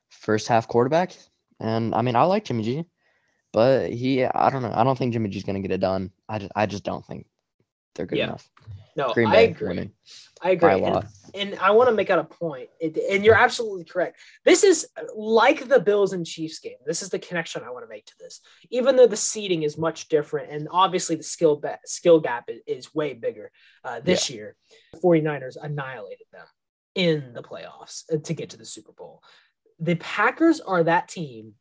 first 0.08 0.48
half 0.48 0.66
quarterback. 0.68 1.12
And 1.58 1.94
I 1.94 2.02
mean, 2.02 2.16
I 2.16 2.24
like 2.24 2.44
Jimmy 2.44 2.64
G, 2.64 2.84
but 3.50 3.90
he, 3.90 4.22
I 4.22 4.50
don't 4.50 4.60
know. 4.60 4.72
I 4.74 4.84
don't 4.84 4.98
think 4.98 5.14
Jimmy 5.14 5.30
G's 5.30 5.42
going 5.42 5.56
to 5.56 5.66
get 5.66 5.74
it 5.74 5.80
done. 5.80 6.10
I 6.28 6.38
just, 6.38 6.52
I 6.54 6.66
just 6.66 6.84
don't 6.84 7.02
think 7.06 7.24
they're 7.96 8.06
good 8.06 8.18
yeah. 8.18 8.24
enough. 8.24 8.48
No, 8.96 9.12
Green 9.12 9.28
I 9.28 9.40
agree. 9.40 9.68
Winning 9.68 9.92
I 10.42 10.50
agree. 10.50 10.82
And, 10.82 11.04
and, 11.34 11.58
I 11.60 11.70
want 11.70 11.88
to 11.88 11.94
make 11.94 12.08
out 12.08 12.18
a 12.18 12.24
point, 12.24 12.68
it, 12.80 12.96
and 13.10 13.24
you're 13.24 13.34
absolutely 13.34 13.84
correct. 13.84 14.18
This 14.44 14.64
is 14.64 14.86
like 15.14 15.68
the 15.68 15.80
Bills 15.80 16.12
and 16.12 16.26
Chiefs 16.26 16.58
game. 16.58 16.76
This 16.86 17.02
is 17.02 17.08
the 17.08 17.18
connection 17.18 17.62
I 17.62 17.70
want 17.70 17.84
to 17.84 17.88
make 17.88 18.06
to 18.06 18.14
this. 18.18 18.40
Even 18.70 18.96
though 18.96 19.06
the 19.06 19.16
seeding 19.16 19.62
is 19.62 19.76
much 19.76 20.08
different, 20.08 20.50
and 20.50 20.68
obviously 20.70 21.16
the 21.16 21.22
skill 21.22 21.56
ba- 21.56 21.78
skill 21.84 22.20
gap 22.20 22.48
is, 22.48 22.60
is 22.66 22.94
way 22.94 23.12
bigger 23.14 23.50
uh, 23.84 24.00
this 24.00 24.30
yeah. 24.30 24.36
year, 24.36 24.56
49ers 25.02 25.56
annihilated 25.60 26.26
them 26.32 26.46
in 26.94 27.32
the 27.34 27.42
playoffs 27.42 28.04
uh, 28.12 28.18
to 28.24 28.34
get 28.34 28.50
to 28.50 28.56
the 28.56 28.64
Super 28.64 28.92
Bowl 28.92 29.22
the 29.78 29.96
Packers 29.96 30.60
are 30.60 30.84
that 30.84 31.08
team 31.08 31.54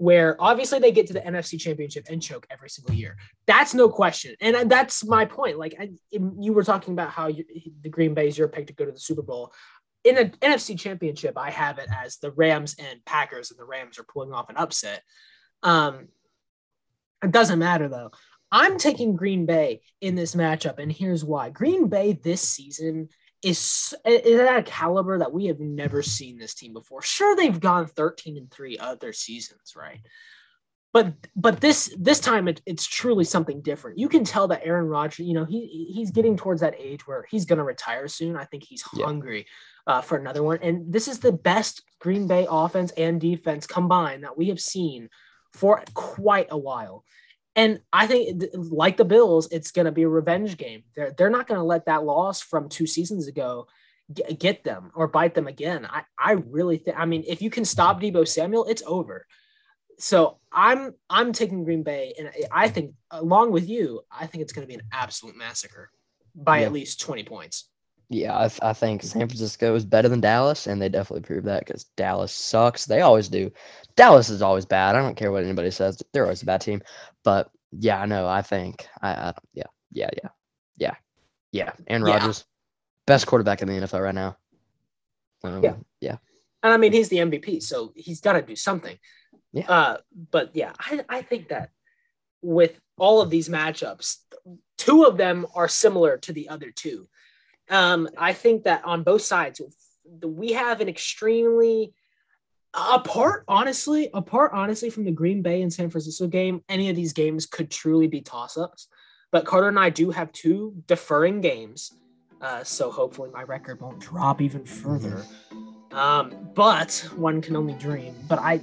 where 0.00 0.34
obviously 0.40 0.78
they 0.78 0.92
get 0.92 1.06
to 1.06 1.12
the 1.12 1.20
NFC 1.20 1.60
Championship 1.60 2.06
and 2.08 2.22
choke 2.22 2.46
every 2.50 2.70
single 2.70 2.94
year. 2.94 3.18
That's 3.46 3.74
no 3.74 3.90
question, 3.90 4.34
and 4.40 4.70
that's 4.70 5.04
my 5.04 5.26
point. 5.26 5.58
Like 5.58 5.74
I, 5.78 5.90
you 6.10 6.54
were 6.54 6.64
talking 6.64 6.94
about 6.94 7.10
how 7.10 7.26
you, 7.26 7.44
the 7.82 7.90
Green 7.90 8.14
Bay 8.14 8.26
is 8.26 8.38
your 8.38 8.48
pick 8.48 8.68
to 8.68 8.72
go 8.72 8.86
to 8.86 8.92
the 8.92 8.98
Super 8.98 9.20
Bowl. 9.20 9.52
In 10.02 10.16
an 10.16 10.30
NFC 10.40 10.78
Championship, 10.78 11.36
I 11.36 11.50
have 11.50 11.78
it 11.78 11.88
as 11.94 12.16
the 12.16 12.30
Rams 12.30 12.76
and 12.78 13.04
Packers, 13.04 13.50
and 13.50 13.60
the 13.60 13.64
Rams 13.64 13.98
are 13.98 14.04
pulling 14.04 14.32
off 14.32 14.48
an 14.48 14.56
upset. 14.56 15.02
Um, 15.62 16.08
it 17.22 17.30
doesn't 17.30 17.58
matter 17.58 17.86
though. 17.86 18.10
I'm 18.50 18.78
taking 18.78 19.16
Green 19.16 19.44
Bay 19.44 19.82
in 20.00 20.14
this 20.14 20.34
matchup, 20.34 20.78
and 20.78 20.90
here's 20.90 21.26
why. 21.26 21.50
Green 21.50 21.88
Bay 21.88 22.14
this 22.14 22.40
season 22.40 23.10
is 23.42 23.94
is 24.04 24.40
at 24.40 24.58
a 24.58 24.62
caliber 24.62 25.18
that 25.18 25.32
we 25.32 25.46
have 25.46 25.60
never 25.60 26.02
seen 26.02 26.38
this 26.38 26.54
team 26.54 26.72
before. 26.72 27.02
Sure, 27.02 27.34
they've 27.34 27.60
gone 27.60 27.86
13 27.86 28.36
and 28.36 28.50
3 28.50 28.78
other 28.78 29.12
seasons, 29.12 29.74
right? 29.76 30.00
But 30.92 31.14
but 31.36 31.60
this 31.60 31.94
this 31.98 32.18
time 32.18 32.48
it, 32.48 32.60
it's 32.66 32.86
truly 32.86 33.24
something 33.24 33.62
different. 33.62 33.98
You 33.98 34.08
can 34.08 34.24
tell 34.24 34.48
that 34.48 34.62
Aaron 34.64 34.88
Rodgers, 34.88 35.26
you 35.26 35.34
know, 35.34 35.44
he 35.44 35.90
he's 35.94 36.10
getting 36.10 36.36
towards 36.36 36.60
that 36.62 36.74
age 36.76 37.06
where 37.06 37.24
he's 37.30 37.44
going 37.44 37.58
to 37.58 37.64
retire 37.64 38.08
soon. 38.08 38.36
I 38.36 38.44
think 38.44 38.64
he's 38.64 38.82
hungry 38.82 39.46
yeah. 39.86 39.94
uh, 39.94 40.00
for 40.00 40.18
another 40.18 40.42
one. 40.42 40.58
And 40.62 40.92
this 40.92 41.06
is 41.06 41.20
the 41.20 41.32
best 41.32 41.82
Green 42.00 42.26
Bay 42.26 42.46
offense 42.50 42.90
and 42.92 43.20
defense 43.20 43.66
combined 43.66 44.24
that 44.24 44.36
we 44.36 44.48
have 44.48 44.60
seen 44.60 45.08
for 45.52 45.82
quite 45.94 46.48
a 46.50 46.58
while. 46.58 47.04
And 47.60 47.80
I 47.92 48.06
think, 48.06 48.42
like 48.54 48.96
the 48.96 49.04
Bills, 49.04 49.46
it's 49.52 49.70
going 49.70 49.84
to 49.84 49.92
be 49.92 50.04
a 50.04 50.08
revenge 50.08 50.56
game. 50.56 50.82
They're 50.96 51.12
they're 51.12 51.28
not 51.28 51.46
going 51.46 51.60
to 51.60 51.64
let 51.64 51.84
that 51.84 52.04
loss 52.04 52.40
from 52.40 52.70
two 52.70 52.86
seasons 52.86 53.28
ago 53.28 53.66
get, 54.10 54.38
get 54.38 54.64
them 54.64 54.90
or 54.94 55.08
bite 55.08 55.34
them 55.34 55.46
again. 55.46 55.86
I 55.86 56.04
I 56.18 56.32
really 56.32 56.78
think. 56.78 56.98
I 56.98 57.04
mean, 57.04 57.22
if 57.28 57.42
you 57.42 57.50
can 57.50 57.66
stop 57.66 58.00
Deebo 58.00 58.26
Samuel, 58.26 58.64
it's 58.64 58.82
over. 58.86 59.26
So 59.98 60.38
I'm 60.50 60.94
I'm 61.10 61.34
taking 61.34 61.64
Green 61.64 61.82
Bay, 61.82 62.14
and 62.18 62.30
I 62.50 62.70
think 62.70 62.94
along 63.10 63.52
with 63.52 63.68
you, 63.68 64.00
I 64.10 64.26
think 64.26 64.40
it's 64.40 64.54
going 64.54 64.66
to 64.66 64.68
be 64.68 64.80
an 64.80 64.88
absolute 64.90 65.36
massacre 65.36 65.90
by 66.34 66.60
yeah. 66.60 66.66
at 66.66 66.72
least 66.72 67.00
20 67.00 67.24
points. 67.24 67.68
Yeah, 68.12 68.36
I, 68.36 68.70
I, 68.70 68.72
think 68.72 69.04
San 69.04 69.28
Francisco 69.28 69.72
is 69.76 69.84
better 69.84 70.08
than 70.08 70.20
Dallas, 70.20 70.66
and 70.66 70.82
they 70.82 70.88
definitely 70.88 71.22
prove 71.22 71.44
that 71.44 71.64
because 71.64 71.84
Dallas 71.96 72.32
sucks. 72.32 72.84
They 72.84 73.02
always 73.02 73.28
do. 73.28 73.52
Dallas 73.94 74.28
is 74.30 74.42
always 74.42 74.66
bad. 74.66 74.96
I 74.96 75.00
don't 75.00 75.14
care 75.14 75.30
what 75.30 75.44
anybody 75.44 75.70
says; 75.70 76.02
they're 76.12 76.24
always 76.24 76.42
a 76.42 76.46
bad 76.46 76.60
team. 76.60 76.82
But 77.22 77.52
yeah, 77.70 78.00
I 78.00 78.06
know. 78.06 78.26
I 78.26 78.42
think 78.42 78.88
I, 79.00 79.10
I 79.10 79.34
yeah, 79.54 79.66
yeah, 79.92 80.10
yeah, 80.20 80.28
yeah, 80.76 80.94
yeah. 81.52 81.72
Aaron 81.86 82.04
yeah. 82.04 82.14
Rodgers, 82.14 82.44
best 83.06 83.28
quarterback 83.28 83.62
in 83.62 83.68
the 83.68 83.74
NFL 83.74 84.02
right 84.02 84.14
now. 84.14 84.36
Um, 85.44 85.62
yeah, 85.62 85.74
yeah. 86.00 86.16
And 86.64 86.72
I 86.72 86.78
mean, 86.78 86.92
he's 86.92 87.10
the 87.10 87.18
MVP, 87.18 87.62
so 87.62 87.92
he's 87.94 88.20
got 88.20 88.32
to 88.32 88.42
do 88.42 88.56
something. 88.56 88.98
Yeah. 89.52 89.70
Uh, 89.70 89.96
but 90.32 90.50
yeah, 90.54 90.72
I, 90.80 91.04
I 91.08 91.22
think 91.22 91.48
that 91.50 91.70
with 92.42 92.80
all 92.98 93.20
of 93.20 93.30
these 93.30 93.48
matchups, 93.48 94.16
two 94.78 95.04
of 95.04 95.16
them 95.16 95.46
are 95.54 95.68
similar 95.68 96.18
to 96.18 96.32
the 96.32 96.48
other 96.48 96.72
two. 96.72 97.08
Um, 97.70 98.08
I 98.18 98.32
think 98.32 98.64
that 98.64 98.84
on 98.84 99.02
both 99.04 99.22
sides, 99.22 99.60
we 100.22 100.52
have 100.52 100.80
an 100.80 100.88
extremely 100.88 101.94
apart 102.72 103.44
honestly 103.48 104.08
apart 104.14 104.52
honestly 104.54 104.90
from 104.90 105.04
the 105.04 105.10
green 105.10 105.42
bay 105.42 105.60
and 105.60 105.72
san 105.72 105.90
francisco 105.90 106.28
game 106.28 106.62
any 106.68 106.88
of 106.88 106.94
these 106.94 107.12
games 107.12 107.44
could 107.44 107.70
truly 107.70 108.06
be 108.06 108.20
toss-ups. 108.20 108.88
But 109.32 109.44
carter 109.44 109.68
and 109.68 109.78
i 109.78 109.90
do 109.90 110.10
have 110.10 110.30
two 110.32 110.74
deferring 110.86 111.40
games 111.40 111.92
uh, 112.40 112.64
so 112.64 112.90
hopefully 112.90 113.28
my 113.32 113.42
record 113.42 113.80
won't 113.82 114.00
drop 114.00 114.40
even 114.40 114.64
further. 114.64 115.22
Um, 115.92 116.32
but 116.54 117.06
one 117.14 117.42
can 117.42 117.54
only 117.54 117.74
dream. 117.74 118.14
But 118.28 118.38
i 118.38 118.60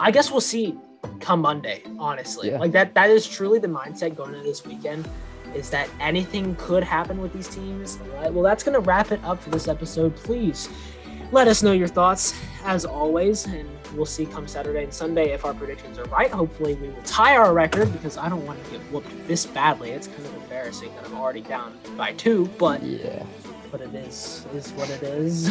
i 0.00 0.10
guess 0.10 0.30
we'll 0.30 0.40
see 0.40 0.74
come 1.20 1.42
monday 1.42 1.82
honestly. 1.98 2.50
Yeah. 2.50 2.58
like 2.58 2.72
that 2.72 2.94
that 2.94 3.10
is 3.10 3.26
truly 3.28 3.58
the 3.58 3.68
mindset 3.68 4.16
going 4.16 4.32
into 4.34 4.44
this 4.44 4.64
weekend 4.64 5.08
is 5.54 5.70
that 5.70 5.88
anything 6.00 6.54
could 6.56 6.82
happen 6.84 7.20
with 7.20 7.32
these 7.32 7.48
teams 7.48 7.98
well 8.30 8.42
that's 8.42 8.62
going 8.64 8.74
to 8.74 8.80
wrap 8.80 9.12
it 9.12 9.22
up 9.24 9.42
for 9.42 9.50
this 9.50 9.68
episode 9.68 10.14
please 10.16 10.68
let 11.32 11.48
us 11.48 11.62
know 11.62 11.72
your 11.72 11.88
thoughts 11.88 12.32
as 12.64 12.84
always, 12.84 13.46
and 13.46 13.68
we'll 13.96 14.06
see 14.06 14.24
come 14.24 14.46
Saturday 14.46 14.84
and 14.84 14.94
Sunday 14.94 15.32
if 15.32 15.44
our 15.44 15.52
predictions 15.52 15.98
are 15.98 16.04
right. 16.04 16.30
Hopefully, 16.30 16.74
we 16.76 16.88
will 16.90 17.02
tie 17.02 17.36
our 17.36 17.52
record 17.52 17.92
because 17.92 18.16
I 18.16 18.28
don't 18.28 18.46
want 18.46 18.62
to 18.64 18.70
get 18.70 18.80
whooped 18.92 19.10
this 19.26 19.44
badly. 19.44 19.90
It's 19.90 20.06
kind 20.06 20.24
of 20.26 20.34
embarrassing 20.36 20.94
that 20.94 21.06
I'm 21.06 21.14
already 21.14 21.40
down 21.40 21.76
by 21.96 22.12
two, 22.12 22.48
but 22.58 22.82
Yeah. 22.84 23.24
but 23.72 23.80
it 23.80 23.92
is 23.94 24.46
is 24.54 24.70
what 24.72 24.88
it 24.90 25.02
is. 25.02 25.50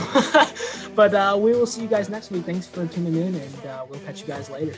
but 0.95 1.13
uh, 1.13 1.37
we 1.37 1.51
will 1.51 1.65
see 1.67 1.81
you 1.81 1.87
guys 1.89 2.07
next 2.07 2.31
week. 2.31 2.45
Thanks 2.45 2.67
for 2.67 2.87
tuning 2.87 3.15
in, 3.15 3.35
and 3.35 3.65
uh, 3.65 3.85
we'll 3.89 3.99
catch 4.01 4.21
you 4.21 4.27
guys 4.27 4.49
later. 4.49 4.75